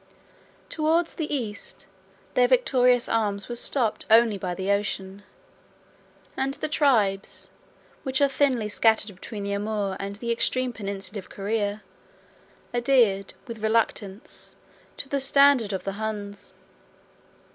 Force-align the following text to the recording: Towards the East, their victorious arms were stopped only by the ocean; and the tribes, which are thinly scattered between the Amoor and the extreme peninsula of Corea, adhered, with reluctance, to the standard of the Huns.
Towards 0.67 1.13
the 1.13 1.31
East, 1.31 1.85
their 2.33 2.47
victorious 2.47 3.07
arms 3.07 3.47
were 3.47 3.53
stopped 3.55 4.07
only 4.09 4.35
by 4.35 4.55
the 4.55 4.71
ocean; 4.71 5.21
and 6.35 6.55
the 6.55 6.67
tribes, 6.67 7.51
which 8.01 8.19
are 8.19 8.27
thinly 8.27 8.67
scattered 8.67 9.13
between 9.15 9.43
the 9.43 9.53
Amoor 9.53 9.95
and 9.99 10.15
the 10.15 10.31
extreme 10.31 10.73
peninsula 10.73 11.19
of 11.19 11.29
Corea, 11.29 11.83
adhered, 12.73 13.35
with 13.45 13.61
reluctance, 13.61 14.55
to 14.97 15.07
the 15.07 15.19
standard 15.19 15.71
of 15.71 15.83
the 15.83 15.91
Huns. 16.01 16.51